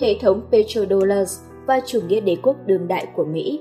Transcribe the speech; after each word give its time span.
hệ 0.00 0.18
thống 0.20 0.40
petrodollars 0.52 1.40
và 1.66 1.80
chủ 1.86 2.00
nghĩa 2.00 2.20
đế 2.20 2.36
quốc 2.42 2.56
đương 2.66 2.88
đại 2.88 3.06
của 3.16 3.24
Mỹ. 3.24 3.60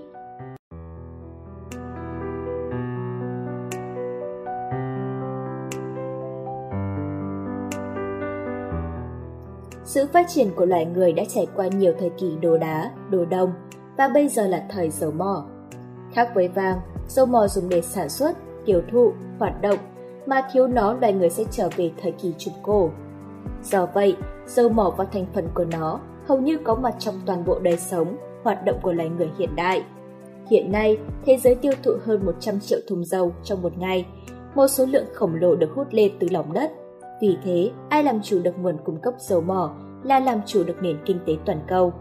Sự 9.83 10.07
phát 10.13 10.25
triển 10.29 10.51
của 10.55 10.65
loài 10.65 10.85
người 10.85 11.13
đã 11.13 11.23
trải 11.29 11.47
qua 11.55 11.67
nhiều 11.67 11.93
thời 11.99 12.09
kỳ 12.09 12.37
đồ 12.41 12.57
đá, 12.57 12.91
đồ 13.09 13.25
đông 13.25 13.53
và 13.97 14.07
bây 14.07 14.27
giờ 14.27 14.47
là 14.47 14.65
thời 14.69 14.89
dầu 14.89 15.11
mỏ. 15.11 15.45
Khác 16.13 16.31
với 16.35 16.47
vàng, 16.47 16.79
dầu 17.07 17.25
mỏ 17.25 17.47
dùng 17.47 17.69
để 17.69 17.81
sản 17.81 18.09
xuất, 18.09 18.37
tiêu 18.65 18.81
thụ, 18.91 19.13
hoạt 19.39 19.61
động, 19.61 19.79
mà 20.25 20.41
thiếu 20.53 20.67
nó 20.67 20.93
loài 20.93 21.13
người 21.13 21.29
sẽ 21.29 21.43
trở 21.51 21.69
về 21.75 21.91
thời 22.01 22.11
kỳ 22.11 22.33
trung 22.37 22.53
cổ. 22.63 22.89
Do 23.63 23.85
vậy, 23.85 24.17
dầu 24.45 24.69
mỏ 24.69 24.93
và 24.97 25.05
thành 25.05 25.25
phần 25.33 25.47
của 25.53 25.65
nó 25.65 25.99
hầu 26.27 26.41
như 26.41 26.57
có 26.63 26.75
mặt 26.75 26.95
trong 26.99 27.15
toàn 27.25 27.45
bộ 27.45 27.59
đời 27.59 27.77
sống, 27.77 28.17
hoạt 28.43 28.65
động 28.65 28.79
của 28.81 28.93
loài 28.93 29.09
người 29.09 29.29
hiện 29.37 29.55
đại. 29.55 29.83
Hiện 30.49 30.71
nay, 30.71 30.97
thế 31.25 31.37
giới 31.37 31.55
tiêu 31.55 31.73
thụ 31.83 31.91
hơn 32.05 32.25
100 32.25 32.59
triệu 32.59 32.79
thùng 32.87 33.05
dầu 33.05 33.33
trong 33.43 33.61
một 33.61 33.77
ngày, 33.77 34.05
một 34.55 34.67
số 34.67 34.85
lượng 34.85 35.05
khổng 35.13 35.35
lồ 35.35 35.55
được 35.55 35.69
hút 35.75 35.87
lên 35.91 36.11
từ 36.19 36.27
lòng 36.31 36.53
đất. 36.53 36.71
Vì 37.21 37.37
thế, 37.43 37.71
ai 37.89 38.03
làm 38.03 38.21
chủ 38.21 38.39
được 38.43 38.59
nguồn 38.59 38.77
cung 38.85 38.97
cấp 39.01 39.13
dầu 39.19 39.41
mỏ 39.41 39.75
là 40.03 40.19
làm 40.19 40.41
chủ 40.45 40.63
được 40.63 40.81
nền 40.81 40.97
kinh 41.05 41.19
tế 41.25 41.33
toàn 41.45 41.59
cầu. 41.67 41.93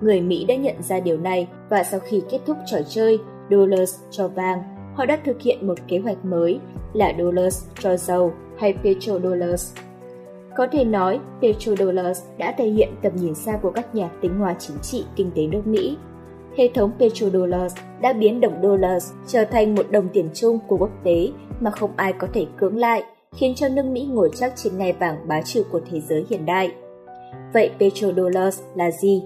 Người 0.00 0.20
Mỹ 0.20 0.44
đã 0.44 0.56
nhận 0.56 0.82
ra 0.82 1.00
điều 1.00 1.18
này 1.18 1.48
và 1.70 1.82
sau 1.82 2.00
khi 2.00 2.22
kết 2.30 2.40
thúc 2.46 2.56
trò 2.66 2.78
chơi 2.88 3.18
Dollars 3.50 4.00
cho 4.10 4.28
vàng, 4.28 4.62
họ 4.94 5.06
đã 5.06 5.18
thực 5.24 5.40
hiện 5.40 5.66
một 5.66 5.78
kế 5.88 5.98
hoạch 5.98 6.24
mới 6.24 6.60
là 6.92 7.12
Dollars 7.18 7.64
cho 7.78 7.96
dầu 7.96 8.32
hay 8.58 8.74
Petrodollars. 8.84 9.74
Có 10.56 10.66
thể 10.72 10.84
nói, 10.84 11.20
Petrodollars 11.42 12.22
đã 12.38 12.54
thể 12.58 12.64
hiện 12.64 12.88
tầm 13.02 13.12
nhìn 13.16 13.34
xa 13.34 13.58
của 13.62 13.70
các 13.70 13.94
nhà 13.94 14.10
tính 14.20 14.38
hòa 14.38 14.54
chính 14.58 14.76
trị 14.82 15.04
kinh 15.16 15.30
tế 15.34 15.46
nước 15.46 15.66
Mỹ. 15.66 15.96
Hệ 16.56 16.70
thống 16.74 16.90
Petrodollars 16.98 17.76
đã 18.00 18.12
biến 18.12 18.40
đồng 18.40 18.62
Dollars 18.62 19.12
trở 19.26 19.44
thành 19.44 19.74
một 19.74 19.86
đồng 19.90 20.08
tiền 20.08 20.28
chung 20.34 20.58
của 20.68 20.76
quốc 20.76 20.90
tế 21.04 21.28
mà 21.60 21.70
không 21.70 21.90
ai 21.96 22.12
có 22.12 22.28
thể 22.34 22.46
cưỡng 22.56 22.76
lại, 22.76 23.02
khiến 23.36 23.54
cho 23.54 23.68
nước 23.68 23.84
Mỹ 23.84 24.08
ngồi 24.10 24.30
chắc 24.34 24.52
trên 24.56 24.78
ngai 24.78 24.92
vàng 24.92 25.28
bá 25.28 25.42
chủ 25.42 25.62
của 25.70 25.80
thế 25.90 26.00
giới 26.00 26.26
hiện 26.30 26.46
đại. 26.46 26.72
Vậy 27.54 27.70
Petrodollars 27.78 28.62
là 28.74 28.90
gì? 28.90 29.22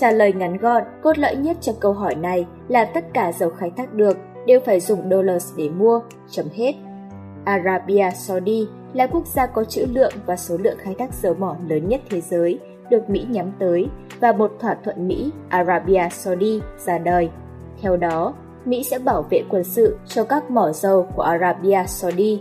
Trả 0.00 0.10
lời 0.10 0.32
ngắn 0.32 0.56
gọn, 0.56 0.82
cốt 1.02 1.18
lõi 1.18 1.36
nhất 1.36 1.56
trong 1.60 1.74
câu 1.80 1.92
hỏi 1.92 2.14
này 2.14 2.46
là 2.68 2.84
tất 2.84 3.04
cả 3.14 3.32
dầu 3.32 3.50
khai 3.50 3.70
thác 3.76 3.94
được 3.94 4.16
đều 4.46 4.60
phải 4.60 4.80
dùng 4.80 5.10
dollars 5.10 5.56
để 5.56 5.68
mua, 5.68 6.00
chấm 6.30 6.46
hết. 6.54 6.74
Arabia 7.44 8.10
Saudi 8.14 8.66
là 8.92 9.06
quốc 9.06 9.26
gia 9.26 9.46
có 9.46 9.64
trữ 9.64 9.86
lượng 9.92 10.12
và 10.26 10.36
số 10.36 10.56
lượng 10.56 10.78
khai 10.78 10.94
thác 10.98 11.14
dầu 11.14 11.34
mỏ 11.34 11.56
lớn 11.68 11.88
nhất 11.88 12.00
thế 12.10 12.20
giới, 12.20 12.58
được 12.90 13.10
Mỹ 13.10 13.26
nhắm 13.30 13.52
tới 13.58 13.86
và 14.20 14.32
một 14.32 14.52
thỏa 14.60 14.76
thuận 14.84 15.08
Mỹ-Arabia 15.08 16.08
Saudi 16.10 16.60
ra 16.86 16.98
đời. 16.98 17.30
Theo 17.82 17.96
đó, 17.96 18.34
Mỹ 18.64 18.82
sẽ 18.82 18.98
bảo 18.98 19.22
vệ 19.30 19.42
quân 19.48 19.64
sự 19.64 19.98
cho 20.06 20.24
các 20.24 20.50
mỏ 20.50 20.72
dầu 20.72 21.06
của 21.16 21.22
Arabia 21.22 21.84
Saudi. 21.86 22.40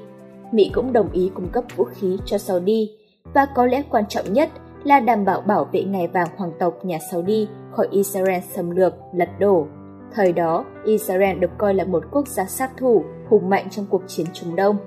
Mỹ 0.52 0.72
cũng 0.74 0.94
đồng 0.94 1.12
ý 1.12 1.32
cung 1.34 1.50
cấp 1.52 1.64
vũ 1.76 1.84
khí 1.84 2.18
cho 2.26 2.38
Saudi 2.38 2.92
và 3.34 3.48
có 3.56 3.66
lẽ 3.66 3.84
quan 3.90 4.06
trọng 4.06 4.34
nhất 4.34 4.50
là 4.84 5.00
đảm 5.00 5.26
bảo 5.26 5.42
bảo 5.42 5.66
vệ 5.72 5.84
ngày 5.84 6.08
vàng 6.08 6.28
hoàng 6.38 6.52
tộc 6.60 6.86
nhà 6.86 6.98
Saudi 7.12 7.48
khỏi 7.72 7.88
Israel 7.92 8.42
xâm 8.56 8.70
lược, 8.70 8.94
lật 9.14 9.30
đổ. 9.40 9.68
Thời 10.14 10.34
đó, 10.34 10.66
Israel 10.86 11.40
được 11.40 11.52
coi 11.58 11.74
là 11.74 11.84
một 11.84 12.04
quốc 12.12 12.28
gia 12.28 12.46
sát 12.46 12.72
thủ, 12.78 13.04
hùng 13.30 13.50
mạnh 13.50 13.68
trong 13.70 13.86
cuộc 13.90 14.02
chiến 14.08 14.26
Trung 14.34 14.56
Đông. 14.56 14.78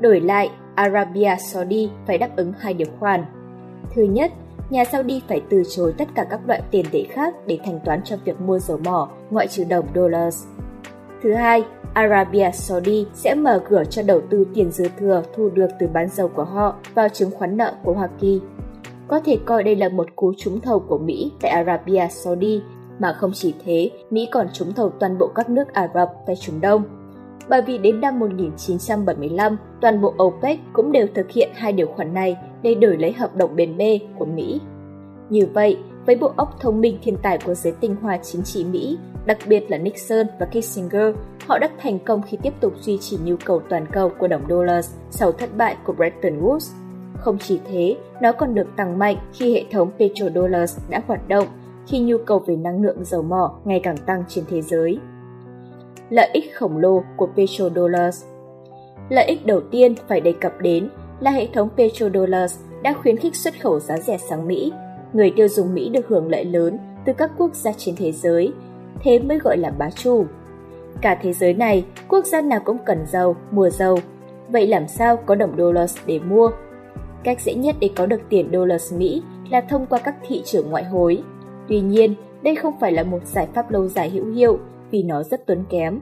Đổi 0.00 0.20
lại, 0.20 0.50
Arabia 0.74 1.36
Saudi 1.38 1.90
phải 2.06 2.18
đáp 2.18 2.28
ứng 2.36 2.52
hai 2.58 2.74
điều 2.74 2.88
khoản. 2.98 3.24
Thứ 3.94 4.02
nhất, 4.02 4.32
nhà 4.70 4.84
Saudi 4.84 5.22
phải 5.28 5.42
từ 5.50 5.62
chối 5.76 5.94
tất 5.98 6.08
cả 6.14 6.26
các 6.30 6.40
loại 6.46 6.62
tiền 6.70 6.84
tệ 6.92 7.04
khác 7.10 7.34
để 7.46 7.58
thanh 7.64 7.80
toán 7.84 8.02
cho 8.04 8.16
việc 8.24 8.40
mua 8.40 8.58
dầu 8.58 8.78
mỏ, 8.84 9.08
ngoại 9.30 9.48
trừ 9.48 9.64
đồng 9.64 9.86
dollars. 9.94 10.46
Thứ 11.22 11.34
hai, 11.34 11.64
Arabia 11.94 12.50
Saudi 12.52 13.06
sẽ 13.14 13.34
mở 13.34 13.62
cửa 13.68 13.84
cho 13.90 14.02
đầu 14.02 14.20
tư 14.30 14.46
tiền 14.54 14.70
dư 14.70 14.84
thừa 14.98 15.22
thu 15.36 15.48
được 15.54 15.68
từ 15.78 15.86
bán 15.86 16.08
dầu 16.08 16.28
của 16.28 16.44
họ 16.44 16.76
vào 16.94 17.08
chứng 17.08 17.30
khoán 17.30 17.56
nợ 17.56 17.74
của 17.84 17.92
Hoa 17.92 18.08
Kỳ. 18.20 18.40
Có 19.08 19.20
thể 19.20 19.38
coi 19.44 19.62
đây 19.62 19.76
là 19.76 19.88
một 19.88 20.06
cú 20.16 20.32
trúng 20.38 20.60
thầu 20.60 20.80
của 20.80 20.98
Mỹ 20.98 21.32
tại 21.40 21.50
Arabia 21.50 22.06
Saudi, 22.10 22.62
mà 22.98 23.12
không 23.12 23.32
chỉ 23.34 23.54
thế, 23.64 23.90
Mỹ 24.10 24.28
còn 24.30 24.46
trúng 24.52 24.72
thầu 24.72 24.90
toàn 24.90 25.18
bộ 25.18 25.26
các 25.34 25.50
nước 25.50 25.72
Ả 25.72 25.88
Rập 25.94 26.12
tại 26.26 26.36
Trung 26.36 26.60
Đông. 26.60 26.82
Bởi 27.48 27.62
vì 27.62 27.78
đến 27.78 28.00
năm 28.00 28.18
1975, 28.18 29.56
toàn 29.80 30.00
bộ 30.00 30.14
OPEC 30.22 30.58
cũng 30.72 30.92
đều 30.92 31.06
thực 31.14 31.30
hiện 31.30 31.48
hai 31.54 31.72
điều 31.72 31.86
khoản 31.86 32.14
này 32.14 32.36
để 32.62 32.74
đổi 32.74 32.96
lấy 32.96 33.12
hợp 33.12 33.36
đồng 33.36 33.56
bền 33.56 33.76
bê 33.76 34.00
của 34.18 34.24
Mỹ. 34.24 34.60
Như 35.30 35.46
vậy, 35.54 35.78
với 36.06 36.16
bộ 36.16 36.32
óc 36.36 36.56
thông 36.60 36.80
minh 36.80 36.98
thiên 37.02 37.16
tài 37.22 37.38
của 37.38 37.54
giới 37.54 37.72
tinh 37.80 37.96
hoa 38.02 38.18
chính 38.22 38.42
trị 38.42 38.64
Mỹ, 38.64 38.98
đặc 39.26 39.38
biệt 39.46 39.70
là 39.70 39.78
Nixon 39.78 40.26
và 40.40 40.46
Kissinger, 40.46 41.14
họ 41.46 41.58
đã 41.58 41.68
thành 41.78 41.98
công 41.98 42.22
khi 42.22 42.38
tiếp 42.42 42.52
tục 42.60 42.72
duy 42.80 42.98
trì 42.98 43.18
nhu 43.24 43.36
cầu 43.44 43.60
toàn 43.68 43.86
cầu 43.92 44.10
của 44.18 44.28
đồng 44.28 44.48
đô 44.48 44.64
sau 45.10 45.32
thất 45.32 45.56
bại 45.56 45.76
của 45.84 45.92
Bretton 45.92 46.40
Woods. 46.40 46.72
Không 47.18 47.38
chỉ 47.38 47.60
thế, 47.64 47.96
nó 48.22 48.32
còn 48.32 48.54
được 48.54 48.66
tăng 48.76 48.98
mạnh 48.98 49.16
khi 49.32 49.54
hệ 49.54 49.64
thống 49.70 49.90
petrodollars 49.98 50.78
đã 50.88 51.02
hoạt 51.06 51.28
động, 51.28 51.46
khi 51.88 51.98
nhu 51.98 52.16
cầu 52.26 52.38
về 52.38 52.56
năng 52.56 52.82
lượng 52.82 53.04
dầu 53.04 53.22
mỏ 53.22 53.58
ngày 53.64 53.80
càng 53.82 53.96
tăng 53.96 54.24
trên 54.28 54.44
thế 54.48 54.62
giới. 54.62 54.98
Lợi 56.10 56.30
ích 56.32 56.44
khổng 56.54 56.76
lồ 56.76 57.02
của 57.16 57.28
petrodollars 57.36 58.24
Lợi 59.08 59.24
ích 59.24 59.46
đầu 59.46 59.60
tiên 59.70 59.94
phải 60.08 60.20
đề 60.20 60.32
cập 60.40 60.52
đến 60.60 60.88
là 61.20 61.30
hệ 61.30 61.48
thống 61.52 61.68
petrodollars 61.76 62.58
đã 62.82 62.92
khuyến 62.92 63.16
khích 63.16 63.36
xuất 63.36 63.54
khẩu 63.62 63.80
giá 63.80 63.98
rẻ 63.98 64.18
sang 64.18 64.46
Mỹ. 64.46 64.72
Người 65.12 65.32
tiêu 65.36 65.48
dùng 65.48 65.74
Mỹ 65.74 65.88
được 65.88 66.08
hưởng 66.08 66.30
lợi 66.30 66.44
lớn 66.44 66.78
từ 67.04 67.12
các 67.12 67.30
quốc 67.38 67.54
gia 67.54 67.72
trên 67.72 67.96
thế 67.96 68.12
giới, 68.12 68.52
thế 69.02 69.18
mới 69.18 69.38
gọi 69.38 69.56
là 69.56 69.70
bá 69.70 69.90
chủ. 69.90 70.24
Cả 71.00 71.18
thế 71.22 71.32
giới 71.32 71.54
này, 71.54 71.84
quốc 72.08 72.26
gia 72.26 72.40
nào 72.40 72.60
cũng 72.64 72.78
cần 72.86 73.06
dầu, 73.06 73.36
mua 73.50 73.70
dầu. 73.70 73.98
Vậy 74.48 74.66
làm 74.66 74.88
sao 74.88 75.16
có 75.16 75.34
đồng 75.34 75.56
dollars 75.58 75.96
để 76.06 76.18
mua? 76.18 76.50
Cách 77.24 77.40
dễ 77.40 77.54
nhất 77.54 77.76
để 77.80 77.90
có 77.96 78.06
được 78.06 78.20
tiền 78.28 78.50
dollars 78.52 78.94
Mỹ 78.94 79.22
là 79.50 79.60
thông 79.60 79.86
qua 79.86 79.98
các 79.98 80.14
thị 80.28 80.42
trường 80.44 80.70
ngoại 80.70 80.84
hối. 80.84 81.22
Tuy 81.68 81.80
nhiên, 81.80 82.14
đây 82.42 82.54
không 82.54 82.74
phải 82.80 82.92
là 82.92 83.02
một 83.02 83.26
giải 83.26 83.48
pháp 83.54 83.70
lâu 83.70 83.86
dài 83.86 84.10
hữu 84.10 84.26
hiệu 84.26 84.58
vì 84.90 85.02
nó 85.02 85.22
rất 85.22 85.46
tốn 85.46 85.64
kém. 85.70 86.00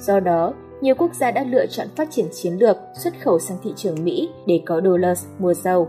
Do 0.00 0.20
đó, 0.20 0.54
nhiều 0.80 0.94
quốc 0.98 1.14
gia 1.14 1.30
đã 1.30 1.44
lựa 1.44 1.66
chọn 1.66 1.86
phát 1.96 2.10
triển 2.10 2.26
chiến 2.32 2.52
lược 2.52 2.76
xuất 2.94 3.14
khẩu 3.20 3.38
sang 3.38 3.58
thị 3.62 3.72
trường 3.76 4.04
Mỹ 4.04 4.28
để 4.46 4.60
có 4.66 4.80
dollars 4.84 5.26
mua 5.38 5.54
dầu. 5.54 5.88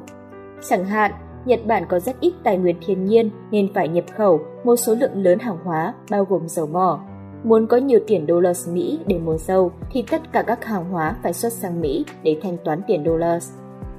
Chẳng 0.70 0.86
hạn, 0.86 1.12
Nhật 1.46 1.60
Bản 1.66 1.84
có 1.90 2.00
rất 2.00 2.20
ít 2.20 2.34
tài 2.44 2.58
nguyên 2.58 2.76
thiên 2.86 3.06
nhiên 3.06 3.30
nên 3.52 3.74
phải 3.74 3.88
nhập 3.88 4.06
khẩu 4.18 4.40
một 4.64 4.76
số 4.76 4.96
lượng 4.96 5.24
lớn 5.24 5.40
hàng 5.40 5.58
hóa 5.64 5.94
bao 6.10 6.26
gồm 6.26 6.48
dầu 6.48 6.68
mỏ. 6.68 7.00
Muốn 7.44 7.68
có 7.68 7.78
nhiều 7.78 8.00
tiền 8.08 8.26
dollars 8.28 8.70
Mỹ 8.70 9.00
để 9.08 9.20
mua 9.20 9.38
dầu 9.38 9.72
thì 9.92 10.04
tất 10.12 10.22
cả 10.32 10.42
các 10.42 10.66
hàng 10.66 10.90
hóa 10.90 11.16
phải 11.24 11.34
xuất 11.34 11.54
sang 11.54 11.82
Mỹ 11.82 12.06
để 12.24 12.38
thanh 12.42 12.58
toán 12.64 12.82
tiền 12.88 13.04
dollars. 13.06 13.52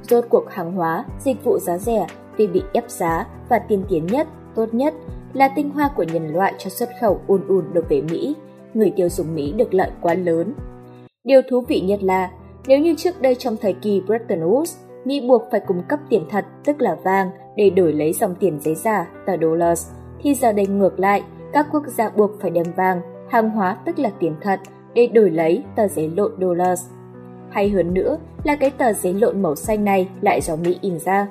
Rốt 0.02 0.24
cuộc 0.28 0.50
hàng 0.50 0.72
hóa, 0.72 1.04
dịch 1.18 1.44
vụ 1.44 1.58
giá 1.58 1.78
rẻ 1.78 2.06
vì 2.36 2.46
bị 2.46 2.62
ép 2.72 2.90
giá 2.90 3.26
và 3.48 3.58
tiên 3.58 3.84
tiến 3.88 4.06
nhất, 4.06 4.28
tốt 4.54 4.74
nhất 4.74 4.94
là 5.34 5.48
tinh 5.56 5.70
hoa 5.70 5.90
của 5.96 6.04
nhân 6.12 6.32
loại 6.32 6.54
cho 6.58 6.70
xuất 6.70 6.88
khẩu 7.00 7.20
ùn 7.26 7.48
ùn 7.48 7.64
được 7.72 7.88
về 7.88 8.02
Mỹ. 8.10 8.36
Người 8.74 8.92
tiêu 8.96 9.08
dùng 9.08 9.34
Mỹ 9.34 9.52
được 9.56 9.74
lợi 9.74 9.90
quá 10.00 10.14
lớn. 10.14 10.52
Điều 11.24 11.40
thú 11.50 11.64
vị 11.68 11.80
nhất 11.80 12.02
là, 12.02 12.30
nếu 12.66 12.78
như 12.78 12.94
trước 12.94 13.22
đây 13.22 13.34
trong 13.34 13.56
thời 13.56 13.72
kỳ 13.72 14.02
Bretton 14.06 14.40
Woods, 14.40 14.76
Mỹ 15.04 15.20
buộc 15.28 15.42
phải 15.50 15.60
cung 15.60 15.82
cấp 15.88 16.00
tiền 16.08 16.26
thật, 16.30 16.44
tức 16.64 16.80
là 16.80 16.96
vàng, 17.04 17.30
để 17.56 17.70
đổi 17.70 17.92
lấy 17.92 18.12
dòng 18.12 18.34
tiền 18.34 18.60
giấy 18.60 18.74
giả, 18.74 19.08
tờ 19.26 19.36
dollars, 19.42 19.90
thì 20.22 20.34
giờ 20.34 20.52
đây 20.52 20.66
ngược 20.66 21.00
lại, 21.00 21.22
các 21.52 21.66
quốc 21.72 21.82
gia 21.86 22.10
buộc 22.10 22.30
phải 22.40 22.50
đem 22.50 22.66
vàng, 22.76 23.00
hàng 23.28 23.50
hóa 23.50 23.76
tức 23.86 23.98
là 23.98 24.10
tiền 24.18 24.34
thật, 24.40 24.60
để 24.94 25.06
đổi 25.06 25.30
lấy 25.30 25.64
tờ 25.76 25.88
giấy 25.88 26.12
lộn 26.16 26.32
dollars. 26.40 26.82
Hay 27.50 27.70
hơn 27.70 27.94
nữa 27.94 28.18
là 28.44 28.56
cái 28.56 28.70
tờ 28.70 28.92
giấy 28.92 29.14
lộn 29.14 29.42
màu 29.42 29.54
xanh 29.54 29.84
này 29.84 30.08
lại 30.20 30.40
do 30.40 30.56
Mỹ 30.56 30.78
in 30.80 30.98
ra. 30.98 31.28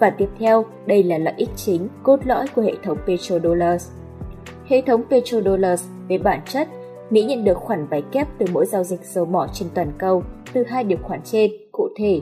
Và 0.00 0.10
tiếp 0.10 0.28
theo, 0.38 0.64
đây 0.86 1.02
là 1.02 1.18
lợi 1.18 1.34
ích 1.36 1.50
chính, 1.56 1.88
cốt 2.02 2.20
lõi 2.24 2.46
của 2.54 2.62
hệ 2.62 2.72
thống 2.82 2.98
petrodollars. 3.06 3.90
Hệ 4.66 4.82
thống 4.86 5.02
petrodollars 5.10 5.84
về 6.08 6.18
bản 6.18 6.40
chất, 6.48 6.68
Mỹ 7.10 7.24
nhận 7.24 7.44
được 7.44 7.58
khoản 7.58 7.86
vay 7.86 8.02
kép 8.02 8.28
từ 8.38 8.46
mỗi 8.52 8.66
giao 8.66 8.84
dịch 8.84 9.04
dầu 9.04 9.24
mỏ 9.24 9.46
trên 9.52 9.68
toàn 9.74 9.92
cầu 9.98 10.22
từ 10.52 10.64
hai 10.68 10.84
điều 10.84 10.98
khoản 11.02 11.20
trên, 11.24 11.50
cụ 11.72 11.88
thể. 11.96 12.20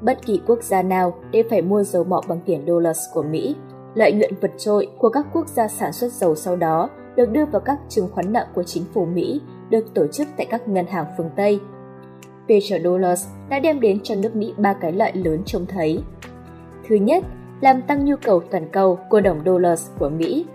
Bất 0.00 0.26
kỳ 0.26 0.40
quốc 0.46 0.62
gia 0.62 0.82
nào 0.82 1.14
đều 1.30 1.42
phải 1.50 1.62
mua 1.62 1.82
dầu 1.82 2.04
mỏ 2.04 2.20
bằng 2.28 2.40
tiền 2.46 2.64
dollars 2.66 3.00
của 3.14 3.22
Mỹ. 3.22 3.56
Lợi 3.94 4.12
nhuận 4.12 4.30
vượt 4.40 4.50
trội 4.58 4.88
của 4.98 5.08
các 5.08 5.26
quốc 5.32 5.48
gia 5.48 5.68
sản 5.68 5.92
xuất 5.92 6.12
dầu 6.12 6.34
sau 6.34 6.56
đó 6.56 6.88
được 7.16 7.30
đưa 7.30 7.44
vào 7.44 7.60
các 7.60 7.78
chứng 7.88 8.08
khoán 8.12 8.32
nợ 8.32 8.46
của 8.54 8.62
chính 8.62 8.84
phủ 8.94 9.04
Mỹ, 9.04 9.40
được 9.70 9.94
tổ 9.94 10.06
chức 10.06 10.28
tại 10.36 10.46
các 10.50 10.68
ngân 10.68 10.86
hàng 10.86 11.06
phương 11.16 11.30
Tây. 11.36 11.60
Petrodollars 12.48 13.26
đã 13.50 13.58
đem 13.58 13.80
đến 13.80 14.00
cho 14.02 14.14
nước 14.14 14.36
Mỹ 14.36 14.54
ba 14.56 14.72
cái 14.72 14.92
lợi 14.92 15.12
lớn 15.14 15.42
trông 15.46 15.66
thấy. 15.66 16.02
Thứ 16.88 16.96
nhất, 16.96 17.24
làm 17.60 17.82
tăng 17.82 18.04
nhu 18.04 18.16
cầu 18.24 18.42
toàn 18.50 18.68
cầu 18.72 18.98
của 19.10 19.20
đồng 19.20 19.40
dollars 19.44 19.90
của 19.98 20.08
Mỹ. 20.08 20.46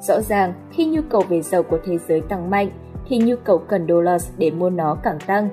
Rõ 0.00 0.20
ràng, 0.20 0.52
khi 0.70 0.86
nhu 0.86 1.00
cầu 1.10 1.22
về 1.28 1.42
dầu 1.42 1.62
của 1.62 1.78
thế 1.84 1.98
giới 2.08 2.20
tăng 2.20 2.50
mạnh, 2.50 2.70
thì 3.08 3.18
nhu 3.18 3.36
cầu 3.44 3.58
cần 3.58 3.86
dollars 3.88 4.30
để 4.38 4.50
mua 4.50 4.70
nó 4.70 4.96
càng 5.02 5.18
tăng. 5.26 5.48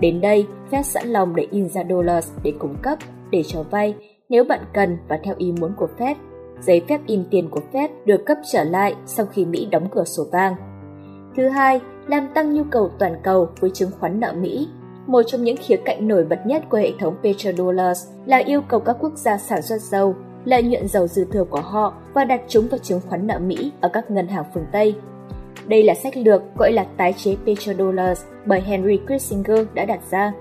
Đến 0.00 0.20
đây, 0.20 0.46
Fed 0.70 0.82
sẵn 0.82 1.06
lòng 1.06 1.36
để 1.36 1.46
in 1.50 1.68
ra 1.68 1.82
dollars 1.88 2.32
để 2.42 2.52
cung 2.58 2.76
cấp, 2.82 2.98
để 3.30 3.42
cho 3.42 3.62
vay 3.62 3.94
nếu 4.28 4.44
bạn 4.44 4.60
cần 4.72 4.98
và 5.08 5.18
theo 5.22 5.34
ý 5.38 5.52
muốn 5.52 5.72
của 5.76 5.88
Fed. 5.98 6.14
giấy 6.60 6.82
phép 6.88 7.00
in 7.06 7.24
tiền 7.30 7.48
của 7.50 7.60
Fed 7.72 7.88
được 8.04 8.26
cấp 8.26 8.38
trở 8.52 8.64
lại 8.64 8.94
sau 9.06 9.26
khi 9.26 9.44
Mỹ 9.44 9.68
đóng 9.70 9.88
cửa 9.90 10.04
sổ 10.04 10.24
vàng. 10.32 10.54
Thứ 11.36 11.48
hai, 11.48 11.80
làm 12.06 12.28
tăng 12.34 12.54
nhu 12.54 12.62
cầu 12.70 12.90
toàn 12.98 13.14
cầu 13.22 13.48
với 13.60 13.70
chứng 13.70 13.90
khoán 14.00 14.20
nợ 14.20 14.32
Mỹ. 14.40 14.68
Một 15.06 15.22
trong 15.22 15.44
những 15.44 15.56
khía 15.56 15.76
cạnh 15.76 16.08
nổi 16.08 16.24
bật 16.24 16.46
nhất 16.46 16.62
của 16.68 16.76
hệ 16.76 16.92
thống 17.00 17.16
petrodollars 17.22 18.08
là 18.26 18.36
yêu 18.36 18.60
cầu 18.68 18.80
các 18.80 18.96
quốc 19.00 19.12
gia 19.16 19.38
sản 19.38 19.62
xuất 19.62 19.80
dầu, 19.80 20.14
lợi 20.44 20.62
nhuận 20.62 20.88
dầu 20.88 21.06
dư 21.06 21.24
thừa 21.24 21.44
của 21.44 21.60
họ 21.60 21.94
và 22.14 22.24
đặt 22.24 22.40
chúng 22.48 22.68
vào 22.68 22.78
chứng 22.78 23.00
khoán 23.08 23.26
nợ 23.26 23.38
Mỹ 23.38 23.72
ở 23.80 23.88
các 23.92 24.10
ngân 24.10 24.28
hàng 24.28 24.44
phương 24.54 24.66
Tây. 24.72 24.94
Đây 25.66 25.82
là 25.82 25.94
sách 25.94 26.16
lược 26.16 26.42
gọi 26.58 26.72
là 26.72 26.86
tái 26.96 27.12
chế 27.12 27.36
petrodollars 27.46 28.22
bởi 28.46 28.60
Henry 28.60 28.98
Kissinger 29.06 29.66
đã 29.74 29.84
đặt 29.84 30.00
ra. 30.10 30.32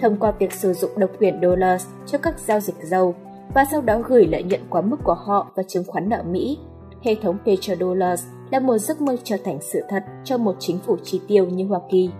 Thông 0.00 0.16
qua 0.16 0.30
việc 0.30 0.52
sử 0.52 0.72
dụng 0.72 0.90
độc 0.96 1.10
quyền 1.18 1.40
dollars 1.42 1.86
cho 2.06 2.18
các 2.18 2.38
giao 2.38 2.60
dịch 2.60 2.76
dầu 2.82 3.14
và 3.54 3.64
sau 3.70 3.80
đó 3.80 3.98
gửi 4.08 4.26
lợi 4.26 4.42
nhuận 4.42 4.60
quá 4.70 4.80
mức 4.80 4.96
của 5.04 5.14
họ 5.14 5.52
vào 5.54 5.64
chứng 5.68 5.84
khoán 5.86 6.08
nợ 6.08 6.22
Mỹ, 6.30 6.58
hệ 7.02 7.14
thống 7.22 7.38
petrodollars 7.46 8.24
là 8.50 8.60
một 8.60 8.78
giấc 8.78 9.00
mơ 9.00 9.16
trở 9.24 9.36
thành 9.44 9.58
sự 9.60 9.82
thật 9.88 10.04
cho 10.24 10.38
một 10.38 10.56
chính 10.58 10.78
phủ 10.78 10.96
chi 11.02 11.20
tiêu 11.28 11.46
như 11.46 11.66
Hoa 11.66 11.80
Kỳ. 11.90 12.10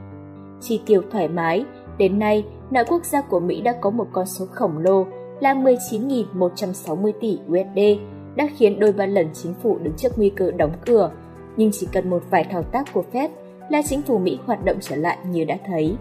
Chi 0.60 0.80
tiêu 0.86 1.02
thoải 1.10 1.28
mái, 1.28 1.64
đến 1.98 2.18
nay 2.18 2.44
nợ 2.70 2.84
quốc 2.88 3.04
gia 3.04 3.20
của 3.20 3.40
Mỹ 3.40 3.60
đã 3.60 3.74
có 3.80 3.90
một 3.90 4.06
con 4.12 4.26
số 4.26 4.46
khổng 4.46 4.78
lồ 4.78 5.06
là 5.40 5.54
19.160 5.54 7.12
tỷ 7.20 7.38
USD, 7.46 8.00
đã 8.36 8.48
khiến 8.56 8.80
đôi 8.80 8.92
ba 8.92 9.06
lần 9.06 9.26
chính 9.34 9.54
phủ 9.62 9.78
đứng 9.82 9.94
trước 9.96 10.12
nguy 10.16 10.30
cơ 10.30 10.50
đóng 10.50 10.72
cửa, 10.86 11.10
nhưng 11.56 11.70
chỉ 11.72 11.88
cần 11.92 12.10
một 12.10 12.22
vài 12.30 12.44
thao 12.44 12.62
tác 12.62 12.92
của 12.92 13.04
Fed 13.12 13.28
là 13.70 13.82
chính 13.82 14.02
phủ 14.02 14.18
Mỹ 14.18 14.38
hoạt 14.44 14.64
động 14.64 14.76
trở 14.80 14.96
lại 14.96 15.18
như 15.30 15.44
đã 15.44 15.56
thấy. 15.66 15.96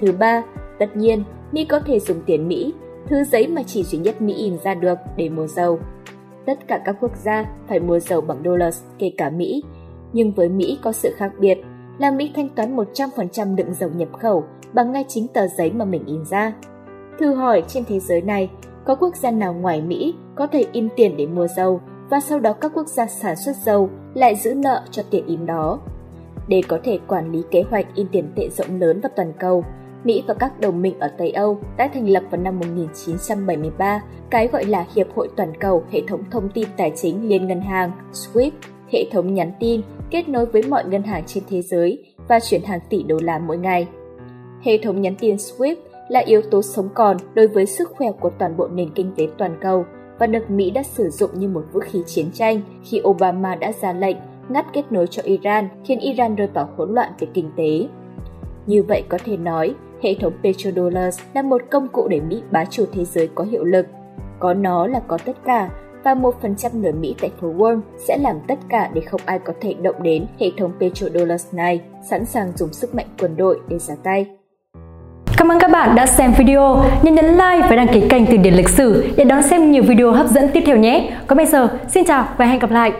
Thứ 0.00 0.12
ba, 0.12 0.42
tất 0.78 0.96
nhiên, 0.96 1.24
Mỹ 1.52 1.64
có 1.64 1.80
thể 1.80 2.00
dùng 2.00 2.20
tiền 2.26 2.48
Mỹ, 2.48 2.74
thứ 3.06 3.24
giấy 3.24 3.46
mà 3.46 3.62
chỉ 3.62 3.82
duy 3.82 3.98
nhất 3.98 4.22
Mỹ 4.22 4.34
in 4.34 4.58
ra 4.64 4.74
được 4.74 4.98
để 5.16 5.28
mua 5.28 5.46
dầu 5.46 5.78
tất 6.48 6.68
cả 6.68 6.80
các 6.84 6.96
quốc 7.00 7.16
gia 7.16 7.44
phải 7.68 7.80
mua 7.80 7.98
dầu 7.98 8.20
bằng 8.20 8.42
đô 8.42 8.56
la, 8.56 8.70
kể 8.98 9.12
cả 9.16 9.30
Mỹ. 9.30 9.62
Nhưng 10.12 10.32
với 10.32 10.48
Mỹ 10.48 10.78
có 10.82 10.92
sự 10.92 11.14
khác 11.16 11.32
biệt 11.40 11.58
là 11.98 12.10
Mỹ 12.10 12.30
thanh 12.34 12.48
toán 12.48 12.76
100% 12.76 13.56
lượng 13.56 13.74
dầu 13.74 13.90
nhập 13.96 14.08
khẩu 14.12 14.44
bằng 14.72 14.92
ngay 14.92 15.04
chính 15.08 15.28
tờ 15.28 15.46
giấy 15.46 15.72
mà 15.72 15.84
mình 15.84 16.04
in 16.06 16.24
ra. 16.24 16.52
Thử 17.18 17.34
hỏi 17.34 17.62
trên 17.68 17.84
thế 17.84 18.00
giới 18.00 18.22
này, 18.22 18.50
có 18.84 18.94
quốc 18.94 19.16
gia 19.16 19.30
nào 19.30 19.54
ngoài 19.54 19.82
Mỹ 19.82 20.14
có 20.34 20.46
thể 20.46 20.64
in 20.72 20.88
tiền 20.96 21.16
để 21.16 21.26
mua 21.26 21.46
dầu 21.46 21.80
và 22.10 22.20
sau 22.20 22.40
đó 22.40 22.52
các 22.52 22.72
quốc 22.74 22.86
gia 22.86 23.06
sản 23.06 23.36
xuất 23.36 23.56
dầu 23.56 23.90
lại 24.14 24.36
giữ 24.36 24.54
nợ 24.54 24.82
cho 24.90 25.02
tiền 25.10 25.26
in 25.26 25.46
đó. 25.46 25.80
Để 26.48 26.62
có 26.68 26.78
thể 26.84 26.98
quản 27.08 27.32
lý 27.32 27.42
kế 27.50 27.62
hoạch 27.70 27.86
in 27.94 28.06
tiền 28.12 28.32
tệ 28.36 28.48
rộng 28.48 28.80
lớn 28.80 29.00
và 29.02 29.08
toàn 29.16 29.32
cầu, 29.38 29.64
Mỹ 30.04 30.24
và 30.26 30.34
các 30.34 30.60
đồng 30.60 30.82
minh 30.82 30.98
ở 30.98 31.08
Tây 31.18 31.30
Âu 31.30 31.58
đã 31.76 31.90
thành 31.94 32.08
lập 32.08 32.22
vào 32.30 32.40
năm 32.40 32.58
1973 32.58 34.02
cái 34.30 34.48
gọi 34.48 34.64
là 34.64 34.86
Hiệp 34.94 35.06
hội 35.14 35.28
Toàn 35.36 35.52
cầu 35.60 35.84
Hệ 35.90 36.02
thống 36.08 36.24
Thông 36.30 36.48
tin 36.48 36.68
Tài 36.76 36.92
chính 36.96 37.28
Liên 37.28 37.46
ngân 37.46 37.60
hàng 37.60 37.90
SWIFT, 38.12 38.50
hệ 38.92 39.04
thống 39.12 39.34
nhắn 39.34 39.52
tin 39.60 39.80
kết 40.10 40.28
nối 40.28 40.46
với 40.46 40.62
mọi 40.62 40.84
ngân 40.84 41.02
hàng 41.02 41.22
trên 41.26 41.44
thế 41.50 41.62
giới 41.62 42.04
và 42.28 42.40
chuyển 42.40 42.62
hàng 42.64 42.80
tỷ 42.90 43.02
đô 43.02 43.18
la 43.22 43.38
mỗi 43.38 43.58
ngày. 43.58 43.88
Hệ 44.62 44.78
thống 44.78 45.00
nhắn 45.00 45.14
tin 45.18 45.36
SWIFT 45.36 45.76
là 46.08 46.20
yếu 46.20 46.42
tố 46.42 46.62
sống 46.62 46.88
còn 46.94 47.16
đối 47.34 47.48
với 47.48 47.66
sức 47.66 47.90
khỏe 47.96 48.08
của 48.20 48.30
toàn 48.38 48.56
bộ 48.56 48.68
nền 48.68 48.90
kinh 48.94 49.12
tế 49.16 49.28
toàn 49.38 49.56
cầu 49.60 49.84
và 50.18 50.26
được 50.26 50.50
Mỹ 50.50 50.70
đã 50.70 50.82
sử 50.82 51.10
dụng 51.10 51.30
như 51.34 51.48
một 51.48 51.64
vũ 51.72 51.80
khí 51.80 52.02
chiến 52.06 52.30
tranh 52.32 52.60
khi 52.82 53.00
Obama 53.08 53.54
đã 53.54 53.72
ra 53.72 53.92
lệnh 53.92 54.16
ngắt 54.48 54.66
kết 54.72 54.92
nối 54.92 55.06
cho 55.06 55.22
Iran, 55.22 55.68
khiến 55.84 55.98
Iran 55.98 56.34
rơi 56.34 56.46
vào 56.46 56.68
hỗn 56.76 56.94
loạn 56.94 57.12
về 57.18 57.28
kinh 57.34 57.50
tế. 57.56 57.88
Như 58.66 58.82
vậy 58.82 59.02
có 59.08 59.18
thể 59.24 59.36
nói, 59.36 59.74
hệ 60.02 60.14
thống 60.14 60.32
petrodollars 60.42 61.20
là 61.34 61.42
một 61.42 61.62
công 61.70 61.88
cụ 61.88 62.08
để 62.08 62.20
Mỹ 62.20 62.42
bá 62.50 62.64
chủ 62.64 62.84
thế 62.92 63.04
giới 63.04 63.28
có 63.34 63.44
hiệu 63.44 63.64
lực. 63.64 63.86
Có 64.38 64.54
nó 64.54 64.86
là 64.86 65.00
có 65.00 65.18
tất 65.24 65.36
cả, 65.44 65.70
và 66.04 66.14
1% 66.14 66.80
người 66.80 66.92
Mỹ 66.92 67.14
tại 67.20 67.30
phố 67.40 67.48
Wall 67.48 67.80
sẽ 68.08 68.18
làm 68.18 68.36
tất 68.48 68.58
cả 68.68 68.90
để 68.94 69.00
không 69.00 69.20
ai 69.24 69.38
có 69.38 69.52
thể 69.60 69.74
động 69.82 70.02
đến 70.02 70.26
hệ 70.40 70.50
thống 70.58 70.72
petrodollars 70.80 71.46
này, 71.52 71.80
sẵn 72.10 72.24
sàng 72.24 72.52
dùng 72.56 72.72
sức 72.72 72.94
mạnh 72.94 73.06
quân 73.20 73.36
đội 73.36 73.60
để 73.68 73.78
ra 73.78 73.94
tay. 74.04 74.26
Cảm 75.36 75.52
ơn 75.52 75.58
các 75.58 75.70
bạn 75.70 75.94
đã 75.94 76.06
xem 76.06 76.32
video. 76.38 76.84
Nhớ 77.02 77.12
nhấn 77.12 77.24
like 77.24 77.66
và 77.70 77.76
đăng 77.76 77.88
ký 77.92 78.08
kênh 78.08 78.26
Từ 78.26 78.36
điển 78.36 78.54
lịch 78.54 78.68
sử 78.68 79.08
để 79.16 79.24
đón 79.24 79.42
xem 79.42 79.70
nhiều 79.70 79.82
video 79.82 80.12
hấp 80.12 80.26
dẫn 80.26 80.48
tiếp 80.52 80.62
theo 80.66 80.76
nhé. 80.76 81.10
Còn 81.26 81.36
bây 81.36 81.46
giờ, 81.46 81.78
xin 81.88 82.04
chào 82.04 82.28
và 82.36 82.46
hẹn 82.46 82.58
gặp 82.58 82.70
lại. 82.70 82.92